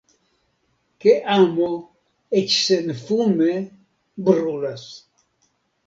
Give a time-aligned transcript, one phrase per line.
[1.05, 1.67] Ke amo,
[2.41, 3.53] eĉ senfume,
[4.31, 4.93] brulas.